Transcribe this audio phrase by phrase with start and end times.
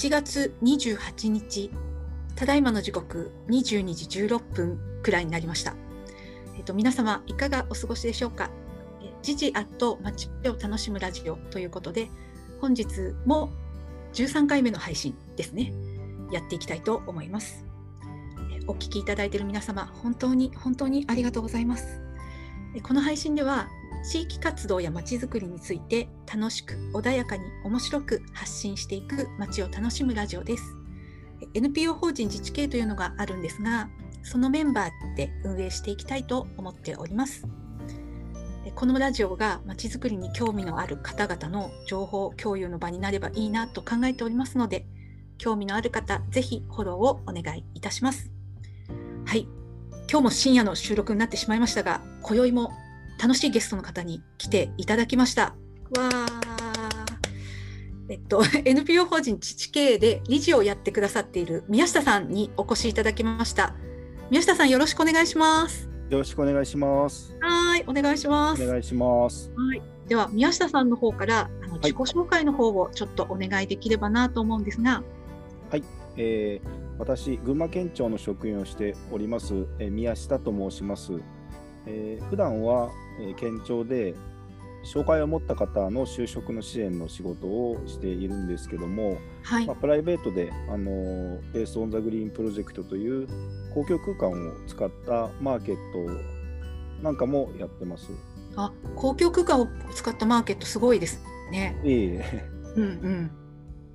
[0.00, 1.70] 1月28日、
[2.34, 5.74] ただいまの時刻22時16分くらいになりました。
[6.56, 8.48] えっと、皆様、いかがお過ごしでしょうか？
[9.20, 12.08] 時事アット街を楽しむラジオということで、
[12.62, 12.86] 本日
[13.26, 13.50] も
[14.14, 15.70] 13回目の配信ですね。
[16.32, 17.66] やっていきたいと思います。
[18.68, 22.00] お聞きいただいている皆様、本当に本当にありがとうございます。
[22.84, 23.68] この配信では、
[24.02, 30.76] 地域活動やまちづくりについて楽しく穏やかに面白く発信していく街を楽しむラジオです。
[31.54, 33.88] NPO 法人自治系というのがあるんですが、
[34.22, 37.46] そのメンバーで運営していきたいと思っております。
[38.74, 44.86] このラジオがまちづくりに興味のある方々の情報共有の場になればいいなと考えておりますので、
[45.38, 48.30] 興味のある方、ぜひフォローをお願いいたします。
[49.24, 49.48] はい。
[50.10, 52.72] 今日も深夜の収録になってしまいましたが、今宵も
[53.20, 55.54] 楽しいゲストの方に来ていただきました。
[55.98, 56.08] わ
[58.08, 63.74] えっと、 NPO 法人自治系で理事をやってくださっている宮下さんにお越しいただきました。
[64.30, 65.88] 宮下さんよろしくお願いします。
[66.08, 67.36] よろしくお願いします。
[67.40, 68.64] はい、お願いします。
[68.64, 69.52] お願いします。
[69.54, 75.04] はい、では宮下さんの方からあの自己紹介の方をちょっとお願いできればなと思うんですが。
[75.70, 75.84] はい、
[76.16, 76.68] えー、
[76.98, 81.12] 私群馬県庁の職員をしております、えー、宮下と申します。
[81.86, 84.14] えー、普段は、えー、県庁で
[84.82, 93.26] 障害を持った方の就職の支援の仕事をしているんですけども、はい、まあ、プライベートであの Base on the Green Project という
[93.74, 98.10] 公共空間を使ったマーケットなんかもやってます。
[98.56, 101.78] あ公共空間を使ったマーケットすごいですね。
[101.84, 103.30] ええうんうん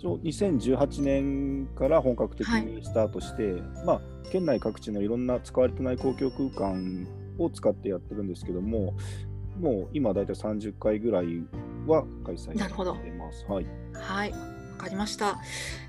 [0.03, 8.95] 2018年から本格的にスタートして、はい、まあ、県内各地のいろんな使われてない公共空間を使ってやってるんですけども、
[9.59, 11.43] もう今だいたい30回ぐらい
[11.87, 12.53] は開催して
[13.11, 13.45] ます。
[13.47, 13.65] はい。
[13.93, 14.37] はい、わ
[14.77, 15.39] かりました。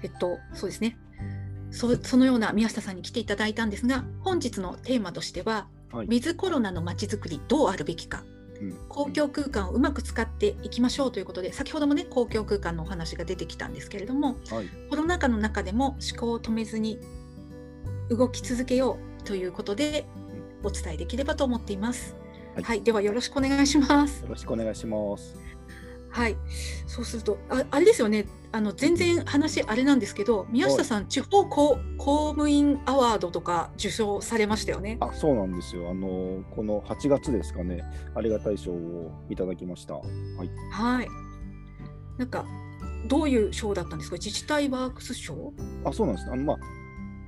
[0.03, 0.99] えっと、そうですね。
[1.71, 8.23] そそのような宮下さんに来ていただいたんですが、本日のテーマとしては、はい、ウィズコロナのまちづくりどうあるべきか。
[8.61, 16.99] うん、公共空間をうまく使っていきましょうということで先ほどもね公共空間のお話が出てきたんですけれども、はい、コロナ禍の中でも思考を止めずに
[18.09, 20.07] 動き続けようということで
[20.63, 22.17] お伝えできればと思っています。
[22.55, 24.23] はい、はい、ではよろしくお願いします。
[24.23, 25.37] よろしくお願いします。
[26.09, 26.37] はい、
[26.87, 28.27] そうするとああれですよね。
[28.51, 34.97] あの全然話あれなんですけど、宮下さん、地方公公務員アワードとか受賞されましたよね。
[35.01, 35.91] あ、そうなんですよ。
[35.91, 37.85] あのこの8月ですかね、
[38.15, 39.95] ありがたい賞をいただきました。
[39.95, 40.51] はい。
[40.71, 41.09] はい。
[42.17, 42.47] なんか
[43.09, 44.17] どういう賞だったんですか？
[44.17, 45.53] 自治体ワークス賞？
[45.85, 46.31] あ、そうなんです。
[46.31, 46.57] あのまあ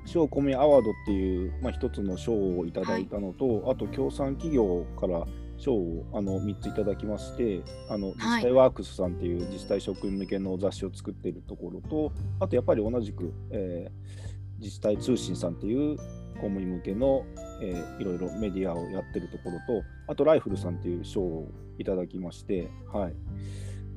[0.09, 5.25] 賞コミアワードっていうまあ一つの賞をいただいたのと、はい、あと協賛企業から
[5.59, 15.97] 賞をあの3ついただきまして、あの自治体ワークスさんっていう自治体職員向けの雑誌を作っているところと、あとやっぱり同じく、えー、自治体通信さんっていう
[16.35, 17.27] 公務員向けの、
[17.61, 23.15] えー、いろいろメディアをやってるところと、あとライフルさんっていう賞をいただきまして、はい、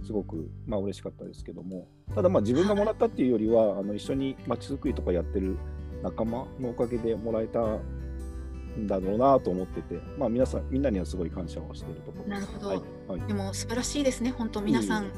[0.03, 5.57] すごくまあ嬉しかったですけども、ただまあ自分がもらったっていうよりは、あの一緒にまちづくりとかやってる
[6.03, 12.81] 仲間のおかげでもらえたんだろうなと思ってて、まあ、皆さん、みんなにはすごい感謝をしているところなるほど、はい。
[13.07, 15.11] はい、でも素晴らしいですね、本当、皆さん、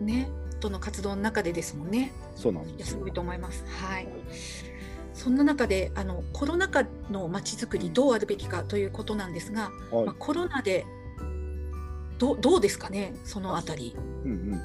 [0.00, 0.28] ね、
[0.60, 2.12] との活動の中でですもんね。
[2.36, 3.64] そうなんですすごいと思います。
[3.66, 4.14] はい、はい、
[5.12, 10.86] そんな中であのコロナ禍のまちづくりどうあるべきかということなんですが、はい、まあ、コロナで
[12.18, 13.14] どどうですかね？
[13.24, 13.94] そのあたり。
[14.24, 14.62] うんうん、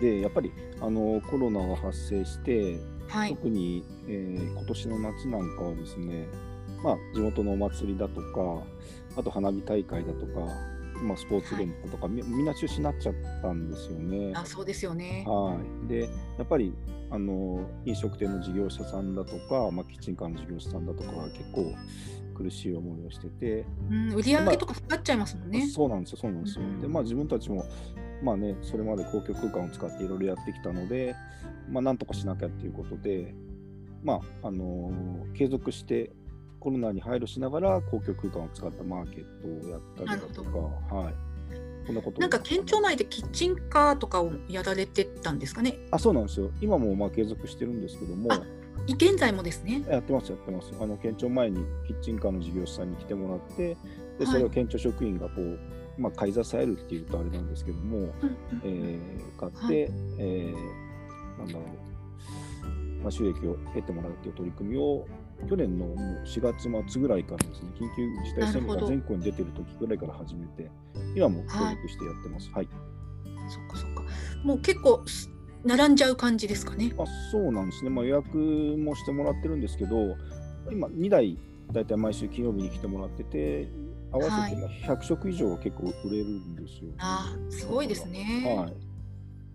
[0.00, 2.78] でやっぱりあのコロナが発生して
[3.10, 6.28] はい、特に、えー、今年の夏なんかはですね、
[6.82, 8.64] まあ、地元のお祭りだとか、
[9.16, 10.40] あと花火大会だとか、
[11.02, 14.32] まあ、スポーツイベントとか、はい、みみんな中止になっちゃったんですよね。
[14.34, 15.24] あそうですよね。
[15.26, 15.88] はい。
[15.88, 16.72] でやっぱり
[17.10, 21.74] あの飲食店の事業者さんだとか、まあ、キッチンカーの事業者さんだとかは結構
[22.34, 27.64] 苦しい思いをしてて、うん、売り上げとか下がっちゃいますもんね、まあ、そうなんですよそうなんですよ、うん、でまあ自分たちも
[28.22, 31.14] まあねそれまで公共空間を使っていろいろやってきたので
[31.68, 33.34] まあなんとかしなきゃっていうことで
[34.02, 36.10] まああのー、継続して
[36.58, 39.24] コロナに配慮しながら公共空間を使ったマーケッ
[39.62, 40.58] トをやったりだとか
[40.94, 41.14] はい。
[41.86, 45.78] こんなことなんか県庁内でキッチンカーとかをやられてたんですかね？
[45.90, 46.50] あそうなんですよ。
[46.60, 48.28] 今もまあ継続してるんですけども。
[48.88, 49.82] 現在もですね？
[49.88, 50.72] やってます、やってます。
[50.80, 53.76] あの県庁前にキッチンカーの事業者さんに来てもらって、
[54.18, 55.58] でそれを県庁職員がこう、
[55.98, 58.08] まあ、買い支えるっていうとあれなんですけども、
[58.64, 59.74] えー、買って、はい、
[60.18, 65.06] えー、なんだろう、まあ、収益を得てもらうっていう取り組みを、
[65.48, 65.96] 去年のもう
[66.26, 70.70] 4月末ぐらいからですね、緊急事態宣言が全国に出てる時ぐらいから始めて、
[71.16, 72.50] 今も協力してやってます。
[72.50, 72.66] はい。
[72.66, 74.02] はい、そっかそっか。
[74.44, 75.02] もう結構
[75.64, 76.92] 並んじゃう感じですかね？
[76.98, 80.16] あそうなんですね、まあ、予約もしてもらってるんですけど、
[80.70, 81.38] 今、2台、
[81.72, 83.68] 大体毎週金曜日に来てもらってて、
[84.12, 86.90] 合わせて100食以上は結構売れるんですよ。
[86.98, 88.56] ああ、すごいですね。
[88.56, 88.76] はい。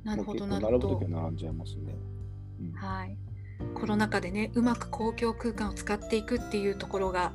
[0.04, 0.80] なるほど、なるほど。
[0.80, 1.96] 並ぶときは並んじゃいますね。
[2.60, 3.18] うん、はい。
[3.74, 7.34] コロナ禍でね、うまく公共空間を使っていくっていうところが、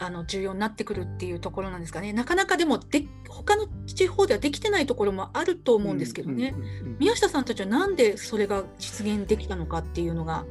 [0.00, 2.12] あの重要になってくるっていうところなんですかね。
[2.12, 6.54] なかなかでもで他の地方ではできてないところもあると思うんですけどね。
[6.98, 10.44] 宮下さんたちはなんでそれが実現できたのかっていうのが。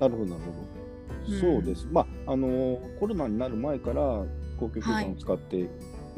[0.00, 1.32] なるほどなるほど。
[1.32, 1.86] うん、そうです。
[1.90, 4.24] まああのコロナになる前から
[4.58, 5.68] 公共空間を使って、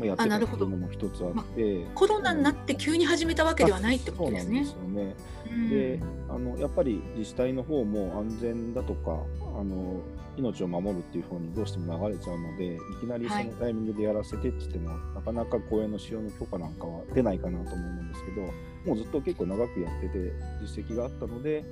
[0.06, 4.64] やってたっていうのも一つあって、まあ、コロナになって急に始めたわけではないってことですね。
[4.64, 5.50] そうなんですよね。
[5.50, 9.18] うん、であのやっぱり自治体の方も安全だとか
[9.58, 10.00] あの
[10.36, 18.42] 命を守るっていう方にどうしても流れちゃうのでいきなりそのタイミングでやらせてって言っても、はい、なかなか公園の使用の許可なんかは出ないかなと思うんですけど
[18.86, 20.32] もうずっと結構長くやってて
[20.62, 21.64] 実績があったので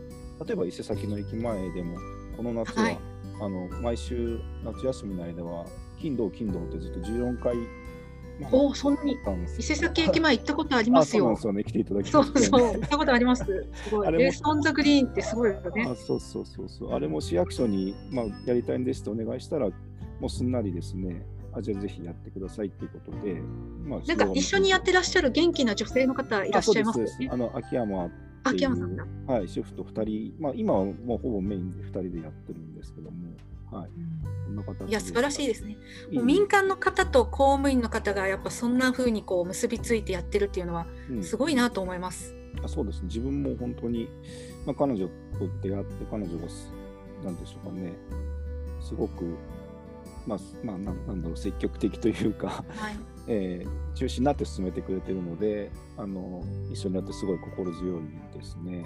[0.44, 1.98] 例えば伊勢崎の駅前でも
[2.36, 2.98] この夏は、はい、
[3.40, 5.64] あの毎週夏休みの間は
[6.00, 7.56] 金土金土ってずっと14回
[8.52, 9.18] おそんなに
[9.58, 11.36] 伊勢崎駅前行ったことありますよ。
[11.36, 13.44] そう、そう、行ったことあります。
[13.44, 14.12] すごい。
[14.12, 15.88] レースオンザグリーンってすごいよね。
[15.90, 16.92] あそうそうそうそう。
[16.92, 19.72] あれも市役所に、まあ、やりたいんですとお願いしたら、も
[20.26, 23.34] うすんなりですね、あじゃあぜひやってくださいっていうことで、
[23.84, 27.28] まあ、なんか一緒にやってらっしゃる元気な女性の方いらっしゃいますね。
[27.30, 28.08] あの秋山
[28.44, 28.96] 秋山さん
[29.26, 33.16] はい、主婦と2人、まあ、今はもうほぼメインで2人でやってるんですけども、
[33.70, 35.78] はい、こんな形いや素晴らしいですね。
[36.12, 40.86] もう民間の方と公務員の方がやっぱそんな風にこう結びついてやってるっていうのは
[41.22, 42.34] すごいなと思います。
[42.58, 43.06] うん、あそうですね。
[43.06, 44.08] 自分も本当に、
[44.66, 45.12] まあ、彼女と
[45.62, 46.46] 出会って彼女が
[47.24, 47.92] なんでしょうかね、
[48.80, 49.24] すごく
[50.26, 52.96] まあ、まあ、なんだろう積極的というか、はい
[53.30, 58.02] えー、中心になって進めてくれてるのであの一緒になってすごい心強い
[58.34, 58.84] ですね。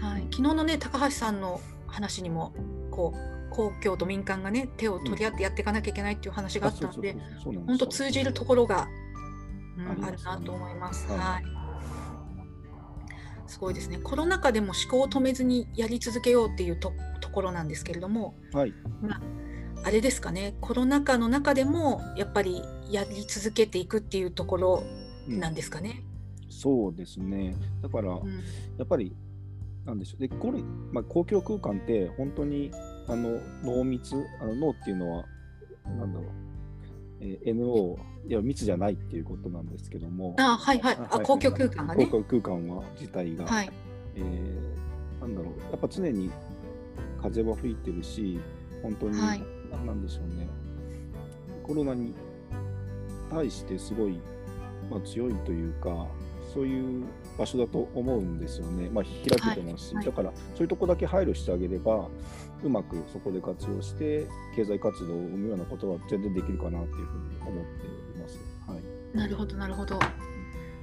[0.00, 2.52] はい、昨日のね高橋さんの話にも
[2.90, 8.88] こう公共と民間がね手を取り合ってやっていかなきゃいけないっていう話があったので本当通じるところが、
[9.76, 11.08] うん、あるなと思います。
[11.08, 11.58] はい、はい。
[13.48, 13.98] すごいですね。
[13.98, 18.74] コロナ禍でも思考を止めずにやり続けようっていうとところなんですけれども、はい。
[19.00, 19.20] まあ、
[19.84, 20.54] あれですかね。
[20.60, 24.84] コロナ禍の中でもやっぱりやり続けていくっていうところ
[25.26, 26.04] なんですかね。
[26.44, 27.56] うん、そうですね。
[27.82, 28.42] だから、うん、
[28.76, 29.16] やっぱり
[29.86, 30.20] なんでしょう。
[30.20, 30.62] でこれ、
[30.92, 32.70] まあ、公共空間って本当に
[33.08, 35.24] あの濃密あの脳っていうのは
[35.86, 36.30] なんだろう、
[37.20, 37.96] えー、NO
[38.28, 40.36] いや密じゃないっていうことなんですけども。
[40.38, 40.96] あはいはい。
[41.10, 42.04] あ公共空間がね。
[42.06, 43.70] 公共空間は自体が、はい。
[44.16, 45.70] えー、なんだろう。
[45.70, 46.30] やっぱ常に
[47.22, 48.38] 風は吹いてるし
[48.82, 49.42] 本当に、はい、
[49.86, 50.46] なんでしょうね。
[51.62, 52.14] コロナに
[53.30, 54.20] 対してすごい、
[54.90, 56.06] まあ、強いというか
[56.52, 57.04] そういう
[57.38, 58.90] 場所だと思うんですよね。
[58.92, 59.12] まあ、開
[59.54, 62.08] けてますし、はいはい、だからそういうとこだけ配慮してあげれば、
[62.64, 64.26] うまくそこで活用して、
[64.56, 68.38] 経済活動を生むようなことは全然できるかなっていうふうに思っています。
[68.66, 69.98] はい、なるほど、なるほど。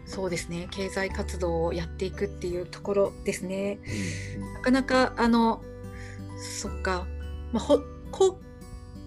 [0.05, 3.79] そうですね、経済活動をやっていくっていうところですね。
[4.37, 5.61] うん、なかなか、あの、
[6.37, 7.05] そっか、
[7.51, 7.79] まあ、ほ
[8.11, 8.37] 公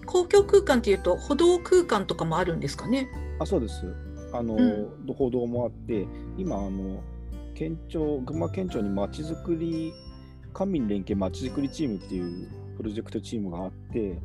[0.05, 3.07] 公共空間っていうと、歩道空間とかもあるんですかね？
[3.39, 3.85] あそうです。
[4.33, 6.07] あの、うん、歩道もあって、
[6.37, 7.01] 今、あの、
[7.59, 9.93] 県庁、群馬県庁にまちづくり、
[10.53, 12.47] 官民連携まちづくりチームっていう
[12.77, 14.17] プロジェクトチームがあって、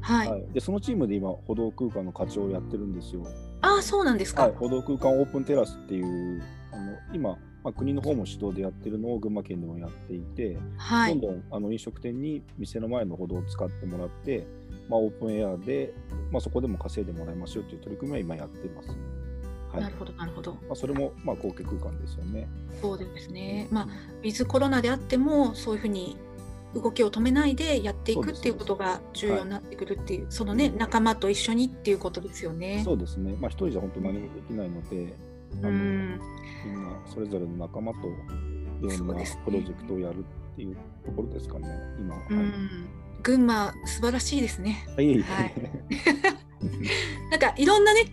[0.00, 3.26] はい、はい、でそのチームで今、歩道空間の活用をやってるんですよ。
[3.60, 4.44] ああ、そうなんですか。
[4.44, 14.46] はい、歩道空間オープンテラスっていう、あの今、まあ、国の方も主導でやってるのを群馬県でもやっていて、はい、どんどんあの飲食店に店の前の歩道を使ってもらって、
[14.88, 15.92] まあ、オープンエアで、
[16.32, 18.96] まあ、そこでも稼いでもらいましょうという取り組みは今やっています。
[19.72, 20.52] はい、なるほど、なるほど。
[20.52, 22.48] まあ、それも、まあ、公共空間ですよね。
[22.80, 23.68] そうですね。
[23.70, 23.88] まあ、
[24.22, 26.16] ウィズコロナであっても、そういうふうに
[26.74, 32.82] 動きを止めないでやっていくっていうことが重要になってくるっていう、そのね、仲間と一緒にっていうことですよね。
[32.84, 33.36] そうですね。
[33.40, 35.14] まあ、一人じゃ本当何もできないので、
[35.62, 36.18] あのみんな
[37.12, 42.14] それぞれの仲間といろんなプロジェクトをやるっていうところですかね、今。
[42.14, 42.24] はい、
[43.22, 44.86] 群馬、素晴らしいですね。
[44.96, 45.24] はい。
[47.30, 48.04] なんかいろんなね、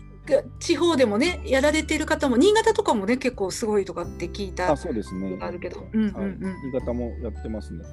[0.60, 5.38] 地方でもねやられてる方も新潟とかもね結構すごいとかって聞いたあそうですね。
[5.41, 7.84] あるけど、うんうんうん、はい、新潟もやってますね。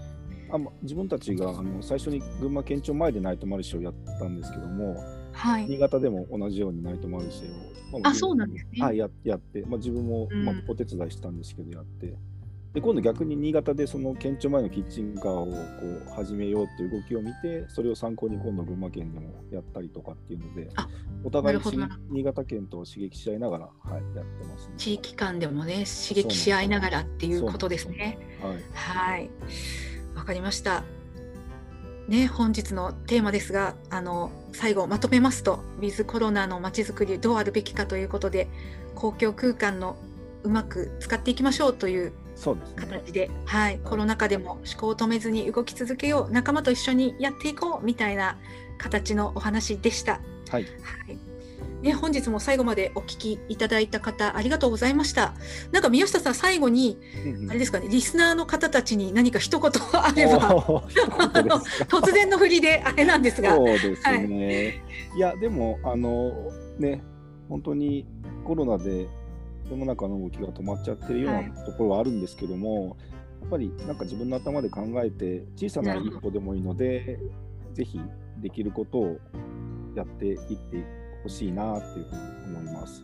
[0.50, 4.96] あ自分たちがあの最初に群馬県庁前でナイトマルシェをやったんですけども、
[5.32, 12.14] はい、新潟でも同じようにナイトマルシェを、まあ、あそうなんですね、はい、ややって、まあ、自分も、まあ、お手伝いしたんですけどやって、
[12.75, 20.69] で今度逆に新潟でその県庁前のキッチンカーをこう始めようっていう動きを見てそれを参考に今度群馬県でもやったりとかっていうので
[21.23, 21.59] お互い
[22.11, 28.19] 新潟県と刺激し合いながら、はい、やってます、ね、地域間でもね刺激し合いながらっていうことですね。
[28.43, 28.59] はいわ、
[30.16, 30.83] はい、かりました。
[32.09, 38.49] ね、本日のテーマですがあの最後まとめますとウィズコロナのまちづくりどうあるべきかということで
[38.95, 39.97] 公共空間の
[40.43, 42.12] うまく使っていきましょうという
[42.76, 46.32] 形で、ね、はい、コロナ禍でも思考を止めずに動き続けよう。
[46.32, 48.38] 仲間と一緒にやっていこうみたいな
[48.78, 50.20] 形のお話でした。
[50.50, 51.34] はい、はい。
[51.84, 55.34] ね、本日も最後までお聞きいただいた方ありがとうございました。
[55.70, 56.98] なんか宮下さん最後に、
[57.50, 60.56] あれですかねリスナーの方たちに何か一言あれば
[61.88, 63.54] 突然の振りであれなんですが。
[63.54, 63.88] そうです
[64.26, 64.82] ね。
[65.10, 67.04] はい、いやでもあのね
[67.50, 68.06] 本当に
[68.46, 69.06] コロナで
[69.68, 72.99] 世の中の動きが止まっちゃってるようなところはあるんですけども、はい、
[73.42, 77.18] やっぱりなんか自分の頭で考えて小さな一歩でもいいので
[77.73, 78.00] ぜひ
[78.38, 79.18] できることを
[79.94, 80.85] やっていって
[81.23, 83.02] ほしいなっていうふうに思います。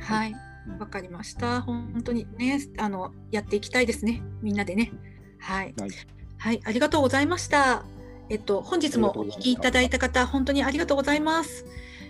[0.00, 0.34] はい、
[0.78, 1.62] わ、かりました。
[1.62, 4.22] 本当にね、あのやっていきたいですね。
[4.42, 4.92] みんなでね。
[5.38, 5.90] はい、はい、
[6.38, 7.84] はい、ありがとうございました。
[8.28, 11.64] えっと本日もお聞きいただいた方、本当にありがとうございます。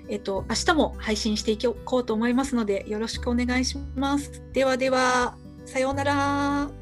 [0.08, 4.42] えっと、明日も配信していこうと思いますので、よろしくお願いします。
[4.52, 6.81] ではでは、さようなら。